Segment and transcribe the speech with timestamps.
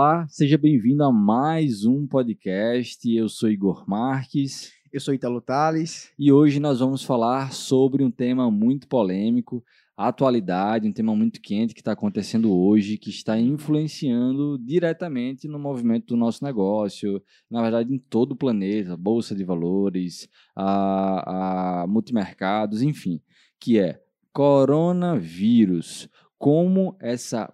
[0.00, 3.12] Olá, seja bem-vindo a mais um podcast.
[3.12, 4.70] Eu sou Igor Marques.
[4.92, 6.12] Eu sou Italo Tales.
[6.16, 9.60] E hoje nós vamos falar sobre um tema muito polêmico,
[9.96, 16.06] atualidade, um tema muito quente que está acontecendo hoje, que está influenciando diretamente no movimento
[16.06, 22.82] do nosso negócio, na verdade em todo o planeta, bolsa de valores, a, a multimercados,
[22.82, 23.20] enfim,
[23.58, 24.00] que é
[24.32, 26.08] coronavírus.
[26.38, 27.52] Como essa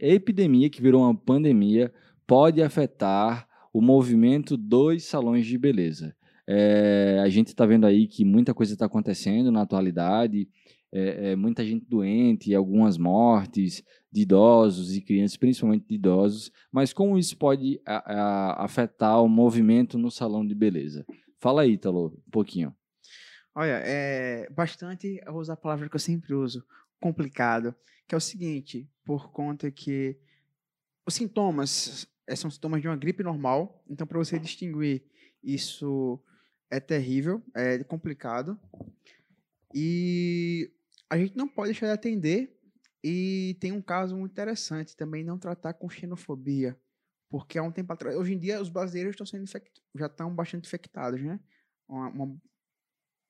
[0.00, 1.92] epidemia, que virou uma pandemia,
[2.26, 6.14] pode afetar o movimento dos salões de beleza.
[6.46, 10.48] É, a gente está vendo aí que muita coisa está acontecendo na atualidade,
[10.90, 16.92] é, é, muita gente doente, algumas mortes de idosos e crianças, principalmente de idosos, mas
[16.92, 21.04] como isso pode a, a, afetar o movimento no salão de beleza?
[21.38, 22.74] Fala aí, Talo, um pouquinho.
[23.54, 26.64] Olha, é bastante, eu vou usar a palavra que eu sempre uso,
[27.00, 27.74] complicado,
[28.06, 30.18] que é o seguinte, por conta que
[31.06, 35.02] os sintomas eh, são sintomas de uma gripe normal, então para você distinguir
[35.42, 36.22] isso
[36.70, 38.60] é terrível, é complicado.
[39.74, 40.70] E
[41.08, 42.54] a gente não pode deixar de atender
[43.02, 46.78] e tem um caso muito interessante também não tratar com xenofobia,
[47.30, 49.46] porque há um tempo atrás, hoje em dia os brasileiros estão sendo
[49.94, 51.40] já estão bastante infectados, né?
[51.88, 52.36] Uma, uma,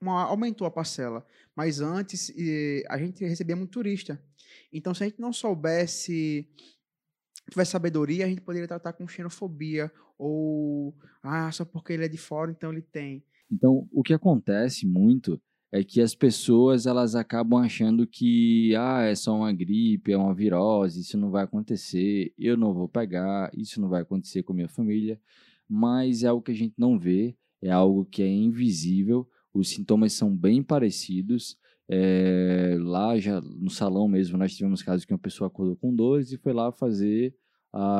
[0.01, 4.23] uma, aumentou a parcela, mas antes e, a gente recebia muito turista.
[4.73, 6.49] Então, se a gente não soubesse,
[7.51, 12.19] tivesse sabedoria, a gente poderia tratar com xenofobia ou ah, só porque ele é de
[12.19, 13.25] fora, então ele tem.
[13.51, 15.41] Então, o que acontece muito
[15.71, 20.35] é que as pessoas elas acabam achando que ah, é só uma gripe, é uma
[20.35, 24.69] virose, isso não vai acontecer, eu não vou pegar, isso não vai acontecer com minha
[24.69, 25.21] família,
[25.69, 30.13] mas é algo que a gente não vê, é algo que é invisível, os sintomas
[30.13, 31.57] são bem parecidos.
[31.91, 36.31] É, lá já no salão mesmo nós tivemos casos que uma pessoa acordou com dores
[36.33, 37.35] e foi lá fazer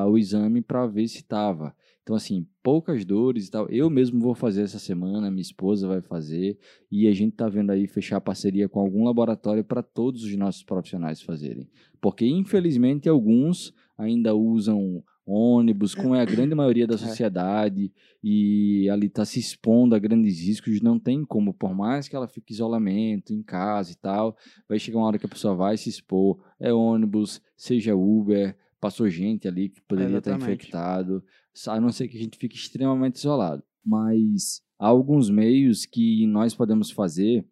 [0.07, 1.75] o exame para ver se estava.
[2.03, 3.69] Então, assim, poucas dores e tal.
[3.69, 6.59] Eu mesmo vou fazer essa semana, minha esposa vai fazer,
[6.91, 10.63] e a gente está vendo aí fechar parceria com algum laboratório para todos os nossos
[10.63, 11.69] profissionais fazerem.
[12.01, 16.99] Porque, infelizmente, alguns ainda usam ônibus, como é a grande maioria da é.
[16.99, 17.93] sociedade,
[18.25, 22.27] e ali está se expondo a grandes riscos, não tem como, por mais que ela
[22.27, 24.37] fique isolamento, em casa e tal,
[24.69, 29.09] vai chegar uma hora que a pessoa vai se expor, é ônibus, seja Uber, passou
[29.11, 31.23] gente ali que poderia estar infectado,
[31.67, 33.63] a não ser que a gente fique extremamente isolado.
[33.85, 37.45] Mas há alguns meios que nós podemos fazer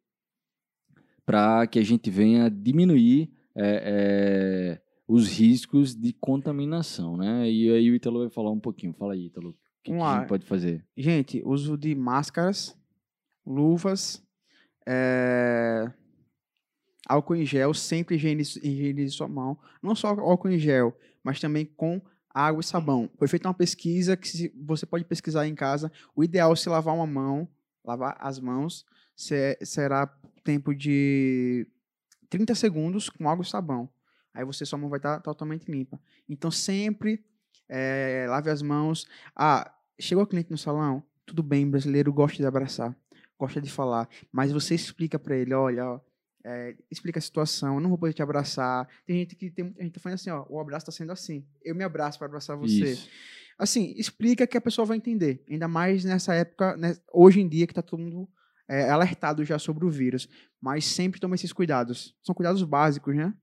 [1.25, 7.51] para que a gente venha diminuir é, é, os riscos de contaminação, né?
[7.51, 8.93] E aí o Ítalo vai falar um pouquinho.
[8.93, 9.51] Fala aí, Ítalo.
[9.51, 10.85] O que, que a gente pode fazer?
[10.97, 12.77] Gente, uso de máscaras,
[13.47, 14.23] luvas,
[14.87, 15.91] é
[17.09, 19.57] álcool em gel, sempre higienize, higienize sua mão.
[19.81, 22.01] Não só álcool em gel, mas também com
[22.35, 23.09] água e sabão.
[23.17, 25.91] Foi feita uma pesquisa que você pode pesquisar em casa.
[26.15, 27.49] O ideal é se lavar uma mão,
[27.85, 28.85] lavar as mãos,
[29.15, 30.07] será
[30.45, 31.67] tempo de
[32.29, 33.89] 30 segundos com água e sabão.
[34.37, 35.99] Aí você sua mão vai estar totalmente limpa.
[36.29, 37.25] Então sempre
[37.69, 39.07] é, lave as mãos.
[39.35, 42.95] Ah, chegou o cliente no salão, tudo bem, brasileiro gosta de abraçar,
[43.39, 46.01] gosta de falar, mas você explica para ele, olha, ó,
[46.45, 48.87] é, explica a situação, não vou poder te abraçar.
[49.05, 51.45] Tem gente que tem, a gente tá falando assim, ó, o abraço está sendo assim.
[51.65, 52.93] Eu me abraço para abraçar você.
[52.93, 53.09] Isso.
[53.59, 55.43] Assim, explica que a pessoa vai entender.
[55.51, 58.29] Ainda mais nessa época, né, hoje em dia que está todo mundo
[58.69, 60.29] é, alertado já sobre o vírus.
[60.61, 62.15] Mas sempre toma esses cuidados.
[62.23, 63.35] São cuidados básicos, né?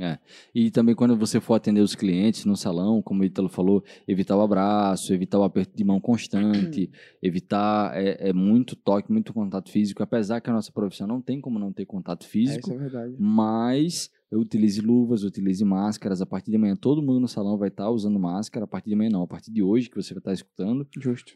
[0.00, 0.18] É.
[0.54, 4.36] E também quando você for atender os clientes no salão, como o Ítalo falou, evitar
[4.36, 6.90] o abraço, evitar o aperto de mão constante,
[7.22, 11.40] evitar é, é, muito toque, muito contato físico, apesar que a nossa profissão não tem
[11.40, 12.70] como não ter contato físico.
[12.70, 13.16] É, isso é verdade.
[13.18, 16.22] Mas utilize luvas, utilize máscaras.
[16.22, 18.64] A partir de amanhã todo mundo no salão vai estar usando máscara.
[18.64, 20.86] A partir de amanhã não, a partir de hoje que você vai estar escutando.
[20.98, 21.32] Justo.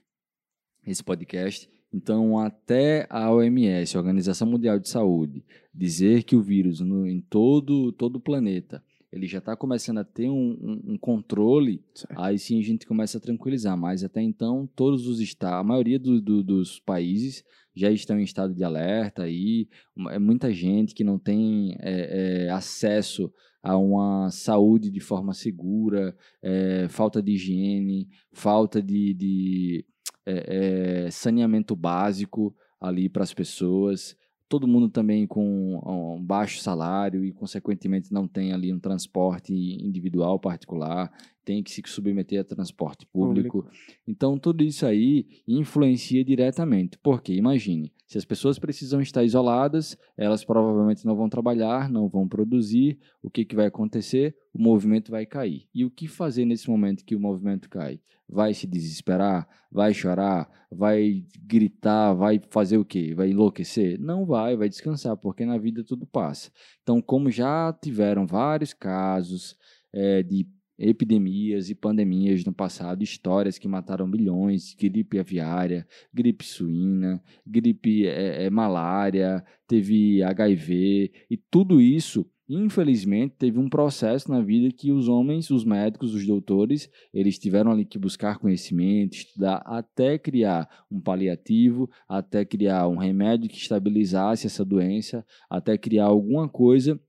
[0.87, 1.69] Esse podcast.
[1.95, 7.21] Então, até a OMS, a Organização Mundial de Saúde, dizer que o vírus no, em
[7.21, 8.83] todo, todo o planeta
[9.13, 12.21] ele já está começando a ter um, um, um controle, certo.
[12.21, 13.79] aí sim a gente começa a tranquilizar.
[13.79, 17.45] Mas até então, todos os estados, a maioria do, do, dos países
[17.77, 19.69] já estão em estado de alerta aí.
[20.11, 23.33] É muita gente que não tem é, é, acesso
[23.63, 29.87] a uma saúde de forma segura, é, falta de higiene, falta de, de
[30.27, 34.17] é, é, saneamento básico ali para as pessoas.
[34.49, 35.81] Todo mundo também com
[36.17, 41.11] um baixo salário e, consequentemente, não tem ali um transporte individual particular.
[41.45, 43.69] Tem que se submeter a transporte público.
[44.07, 46.99] Então, tudo isso aí influencia diretamente.
[46.99, 52.29] Porque, imagine, se as pessoas precisam estar isoladas, elas provavelmente não vão trabalhar, não vão
[52.29, 54.37] produzir, o que, que vai acontecer?
[54.53, 55.67] O movimento vai cair.
[55.75, 58.01] E o que fazer nesse momento que o movimento cai?
[58.29, 59.47] Vai se desesperar?
[59.71, 60.49] Vai chorar?
[60.71, 62.15] Vai gritar?
[62.15, 63.15] Vai fazer o quê?
[63.15, 63.99] Vai enlouquecer?
[63.99, 66.51] Não vai, vai descansar, porque na vida tudo passa.
[66.83, 69.57] Então, como já tiveram vários casos
[69.93, 70.47] é, de
[70.79, 78.45] epidemias e pandemias no passado, histórias que mataram milhões, gripe aviária, gripe suína, gripe é,
[78.45, 85.09] é, malária, teve HIV, e tudo isso, infelizmente, teve um processo na vida que os
[85.09, 91.01] homens, os médicos, os doutores, eles tiveram ali que buscar conhecimento, estudar, até criar um
[91.01, 97.01] paliativo, até criar um remédio que estabilizasse essa doença, até criar alguma coisa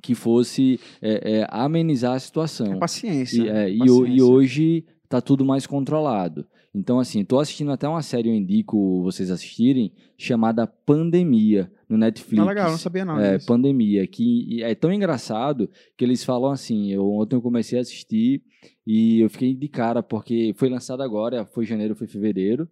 [0.00, 2.74] que fosse é, é, amenizar a situação.
[2.74, 3.42] É paciência.
[3.42, 4.12] E, é, e, paciência.
[4.12, 6.46] e, hoje está tudo mais controlado.
[6.72, 12.40] Então, assim, estou assistindo até uma série, eu indico vocês assistirem, chamada Pandemia, no Netflix.
[12.40, 13.18] Ah, legal, não sabia não.
[13.18, 17.82] É, Pandemia, que é tão engraçado que eles falam assim, eu, ontem eu comecei a
[17.82, 18.40] assistir
[18.86, 22.68] e eu fiquei de cara, porque foi lançado agora, foi janeiro, foi fevereiro,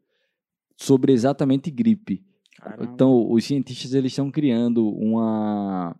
[0.77, 2.23] sobre exatamente gripe.
[2.57, 2.85] Caramba.
[2.85, 5.97] Então, os cientistas, eles estão criando uma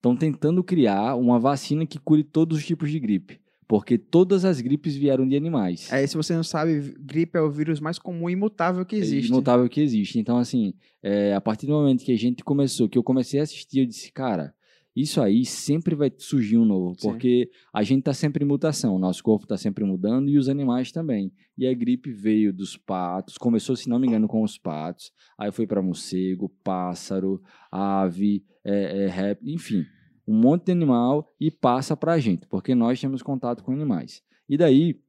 [0.00, 3.38] estão tentando criar uma vacina que cure todos os tipos de gripe.
[3.68, 5.92] Porque todas as gripes vieram de animais.
[5.92, 9.30] É, se você não sabe, gripe é o vírus mais comum e imutável que existe.
[9.30, 10.18] É imutável que existe.
[10.18, 13.44] Então, assim, é, a partir do momento que a gente começou, que eu comecei a
[13.44, 14.52] assistir, eu disse, cara,
[15.00, 17.58] isso aí sempre vai surgir um novo, porque Sim.
[17.72, 21.32] a gente está sempre em mutação, nosso corpo está sempre mudando e os animais também.
[21.56, 25.50] E a gripe veio dos patos, começou, se não me engano, com os patos, aí
[25.52, 29.84] foi para morcego, pássaro, ave, é, é, rap, enfim,
[30.26, 34.22] um monte de animal e passa para a gente, porque nós temos contato com animais.
[34.48, 35.00] E daí,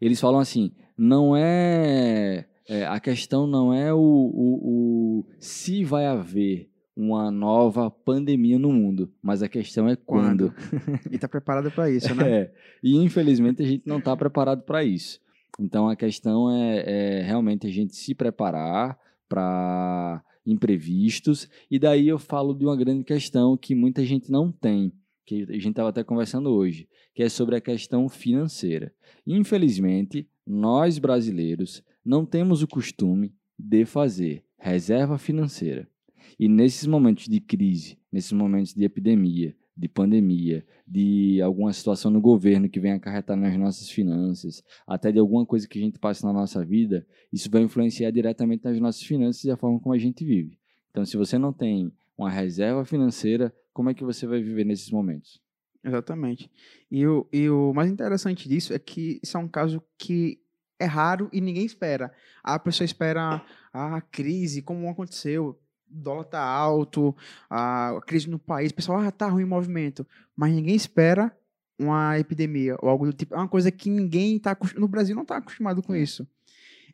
[0.00, 2.46] eles falam assim: não é.
[2.68, 8.72] é a questão não é o, o, o, se vai haver uma nova pandemia no
[8.72, 10.50] mundo, mas a questão é quando.
[10.50, 11.02] quando?
[11.12, 12.24] e está preparado para isso, né?
[12.26, 12.52] É,
[12.82, 15.20] e infelizmente a gente não está preparado para isso.
[15.60, 18.98] Então a questão é, é realmente a gente se preparar
[19.28, 21.48] para imprevistos.
[21.70, 24.92] E daí eu falo de uma grande questão que muita gente não tem,
[25.24, 28.92] que a gente estava até conversando hoje, que é sobre a questão financeira.
[29.26, 35.88] Infelizmente, nós brasileiros não temos o costume de fazer reserva financeira.
[36.38, 42.20] E nesses momentos de crise, nesses momentos de epidemia, de pandemia, de alguma situação no
[42.20, 46.26] governo que vem acarretar nas nossas finanças, até de alguma coisa que a gente passa
[46.26, 49.98] na nossa vida, isso vai influenciar diretamente nas nossas finanças e a forma como a
[49.98, 50.58] gente vive.
[50.90, 54.90] Então, se você não tem uma reserva financeira, como é que você vai viver nesses
[54.90, 55.42] momentos?
[55.84, 56.50] Exatamente.
[56.90, 60.40] E o, e o mais interessante disso é que isso é um caso que
[60.78, 62.12] é raro e ninguém espera.
[62.42, 65.58] A pessoa espera a crise, como aconteceu,
[65.90, 67.14] o dólar tá alto,
[67.48, 70.06] a crise no país, o pessoal, ah, tá ruim o movimento.
[70.36, 71.36] Mas ninguém espera
[71.78, 73.34] uma epidemia ou algo do tipo.
[73.34, 76.00] É uma coisa que ninguém tá no Brasil não está acostumado com é.
[76.00, 76.26] isso.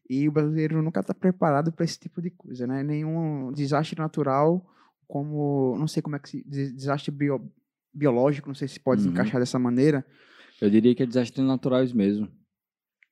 [0.09, 2.83] E o brasileiro nunca está preparado para esse tipo de coisa, né?
[2.83, 4.67] Nenhum desastre natural,
[5.07, 7.51] como não sei como é que se desastre bio,
[7.95, 9.09] biológico, não sei se pode uhum.
[9.09, 10.05] se encaixar dessa maneira.
[10.61, 12.29] Eu diria que é desastres naturais mesmo.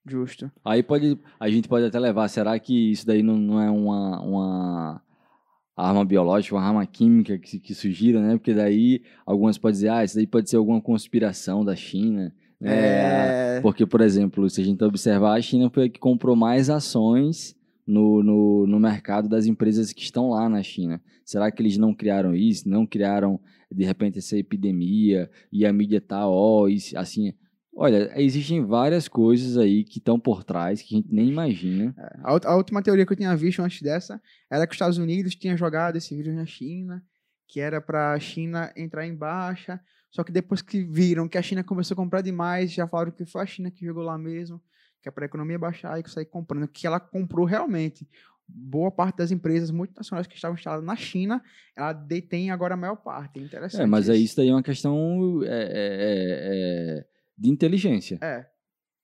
[0.07, 0.51] Justo.
[0.65, 4.21] Aí pode, a gente pode até levar, será que isso daí não, não é uma,
[4.21, 5.03] uma
[5.89, 8.37] arma biológica, uma arma química que, que surgiram, né?
[8.37, 12.35] Porque daí algumas podem dizer, ah, isso daí pode ser alguma conspiração da China.
[12.61, 13.57] Né?
[13.57, 13.61] É...
[13.61, 17.57] Porque, por exemplo, se a gente observar, a China foi a que comprou mais ações
[17.87, 21.01] no, no, no mercado das empresas que estão lá na China.
[21.25, 22.69] Será que eles não criaram isso?
[22.69, 27.33] Não criaram, de repente, essa epidemia e a mídia tá, ó, oh, assim...
[27.73, 31.95] Olha, existem várias coisas aí que estão por trás que a gente nem imagina.
[31.97, 34.99] É, a, a, última teoria que eu tinha visto antes dessa era que os Estados
[34.99, 37.03] Unidos tinham jogado esse vírus na China,
[37.47, 39.81] que era para a China entrar em baixa.
[40.11, 43.25] Só que depois que viram que a China começou a comprar demais, já falaram que
[43.25, 44.61] foi a China que jogou lá mesmo,
[45.01, 48.07] que é para a economia baixar e que sair comprando, que ela comprou realmente.
[48.49, 51.41] Boa parte das empresas multinacionais que estavam instaladas na China,
[51.77, 53.39] ela detém agora a maior parte.
[53.39, 53.83] É interessante.
[53.83, 54.13] É, mas isso.
[54.13, 55.41] aí isso daí é uma questão.
[55.45, 58.19] É, é, é de inteligência.
[58.21, 58.47] É.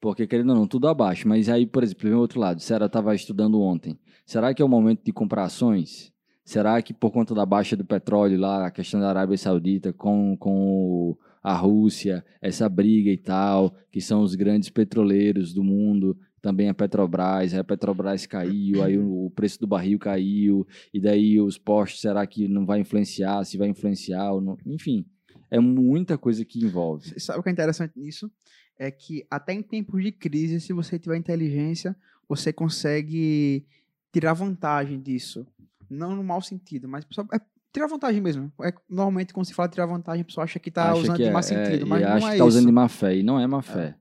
[0.01, 1.27] Porque, querendo ou não, tudo abaixo.
[1.27, 2.61] Mas aí, por exemplo, vem o outro lado.
[2.61, 3.99] Será estava estudando ontem.
[4.27, 6.13] Será que é o momento de comprar ações?
[6.45, 10.37] Será que por conta da baixa do petróleo lá, a questão da Arábia Saudita com,
[10.37, 16.69] com a Rússia, essa briga e tal, que são os grandes petroleiros do mundo, também
[16.69, 20.65] a Petrobras, aí a Petrobras caiu, aí o, preço do barril caiu,
[20.95, 25.05] e daí os postos, será que não vai influenciar, se vai influenciar, não, enfim
[25.51, 27.19] é muita coisa que envolve.
[27.21, 28.31] Sabe o que é interessante nisso?
[28.79, 31.97] é que até em tempos de crise, se você tiver inteligência,
[32.29, 33.67] você consegue
[34.13, 35.47] tirar vantagem disso.
[35.89, 37.41] Não no mau sentido, mas só, é
[37.73, 38.53] tirar vantagem mesmo.
[38.63, 41.29] É, normalmente, quando se fala tirar vantagem, a pessoa acha que está usando que de
[41.29, 42.45] é, má é, sentido, e mas não acha é que tá isso.
[42.47, 43.97] usando de má fé, e não é má fé.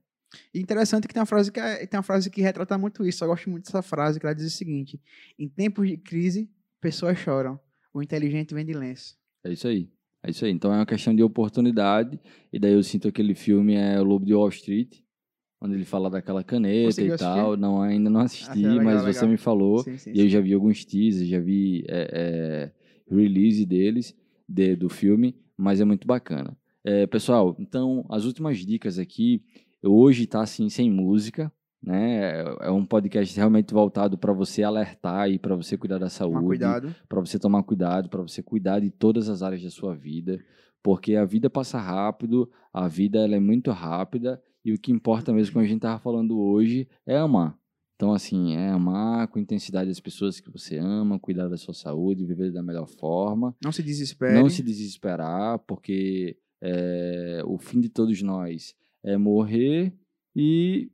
[0.52, 3.24] E interessante que tem uma frase que é, tem uma frase que retrata muito isso.
[3.24, 5.00] Eu gosto muito dessa frase, que ela diz o seguinte:
[5.38, 6.50] em tempos de crise,
[6.80, 7.58] pessoas choram.
[7.94, 9.16] O inteligente vem de lenço.
[9.42, 9.88] É isso aí.
[10.26, 10.50] É isso aí.
[10.50, 12.18] Então é uma questão de oportunidade.
[12.52, 14.98] E daí eu sinto aquele filme é O Lobo de Wall Street,
[15.60, 17.56] onde ele fala daquela caneta Conseguiu e tal.
[17.56, 19.28] Não, ainda não assisti, Ah, legal, mas você legal.
[19.30, 19.78] me falou.
[19.84, 22.72] Sim, sim, E eu já vi alguns teasers, já vi é,
[23.10, 24.14] é, release deles,
[24.48, 26.56] de- do filme, mas é muito bacana.
[26.84, 29.42] É, pessoal, então, as últimas dicas aqui,
[29.82, 31.52] hoje tá assim, sem música,
[31.82, 32.40] né?
[32.42, 36.36] É- É um podcast realmente voltado para você alertar e para você cuidar da saúde
[37.08, 40.38] para você tomar cuidado, para você cuidar de todas as áreas da sua vida,
[40.82, 45.32] porque a vida passa rápido, a vida ela é muito rápida e o que importa
[45.32, 47.56] mesmo, como a gente estava falando hoje, é amar.
[47.94, 52.26] Então, assim, é amar com intensidade as pessoas que você ama, cuidar da sua saúde,
[52.26, 54.34] viver da melhor forma, Não se desespere.
[54.34, 59.94] não se desesperar, porque é, o fim de todos nós é morrer
[60.34, 60.90] e,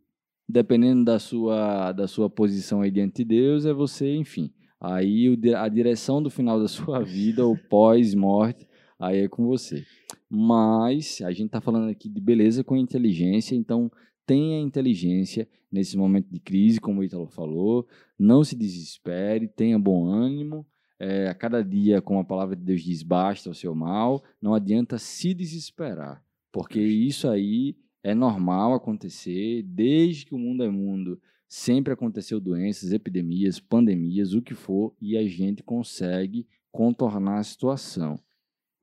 [0.49, 4.53] dependendo da sua, da sua posição aí diante de Deus, é você, enfim.
[4.81, 8.67] Aí o a direção do final da sua vida, o pós-morte,
[8.99, 9.85] aí é com você.
[10.29, 13.91] Mas a gente está falando aqui de beleza com inteligência, então
[14.27, 17.87] tenha inteligência nesse momento de crise, como o Ítalo falou.
[18.19, 20.67] Não se desespere, tenha bom ânimo.
[20.99, 24.23] É, a cada dia, como a palavra de Deus diz, basta o seu mal.
[24.41, 26.23] Não adianta se desesperar,
[26.53, 31.21] porque isso aí é normal acontecer desde que o mundo é mundo.
[31.49, 38.19] Sempre aconteceu doenças, epidemias, pandemias, o que for, e a gente consegue contornar a situação.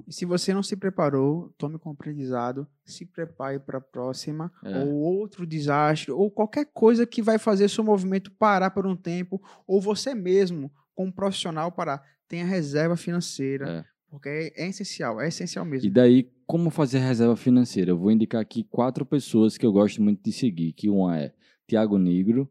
[0.07, 4.79] E se você não se preparou, tome como aprendizado, se prepare para a próxima, É.
[4.79, 9.41] ou outro desastre, ou qualquer coisa que vai fazer seu movimento parar por um tempo,
[9.67, 12.01] ou você mesmo, como profissional, parar.
[12.27, 13.85] Tenha reserva financeira, É.
[14.09, 15.87] porque é, é essencial, é essencial mesmo.
[15.87, 17.91] E daí, como fazer reserva financeira?
[17.91, 21.33] Eu vou indicar aqui quatro pessoas que eu gosto muito de seguir, que uma é
[21.67, 22.49] Tiago Negro,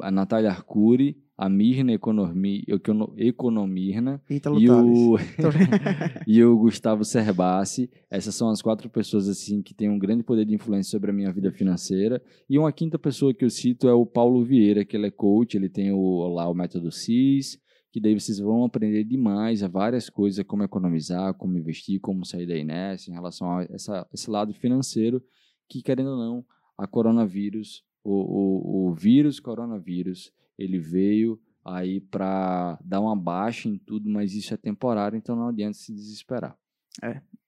[0.00, 4.20] a Natália Arcuri, a Mirna Economi, Econo- Economirna
[4.60, 5.16] e o,
[6.26, 7.88] e o Gustavo Serbassi.
[8.10, 11.14] Essas são as quatro pessoas assim que têm um grande poder de influência sobre a
[11.14, 12.20] minha vida financeira.
[12.50, 15.56] E uma quinta pessoa que eu cito é o Paulo Vieira, que ele é coach,
[15.56, 17.58] ele tem o, lá o método CIS,
[17.90, 22.46] que daí vocês vão aprender demais a várias coisas, como economizar, como investir, como sair
[22.46, 25.22] da inércia em relação a essa, esse lado financeiro,
[25.68, 26.44] que querendo ou não,
[26.76, 33.78] a coronavírus, o, o, o vírus coronavírus, ele veio aí para dar uma baixa em
[33.78, 36.56] tudo, mas isso é temporário, então não adianta se desesperar.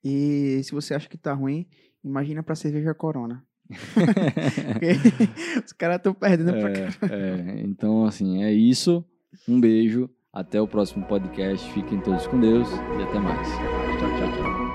[0.02, 1.66] E se você acha que tá ruim,
[2.04, 3.44] imagina pra cerveja Corona.
[5.64, 9.04] Os caras estão perdendo pra É, é, então, assim, é isso.
[9.48, 10.10] Um beijo.
[10.32, 11.70] Até o próximo podcast.
[11.72, 12.68] Fiquem todos com Deus
[12.98, 13.48] e até mais.
[13.48, 14.69] Tchau, tchau, tchau.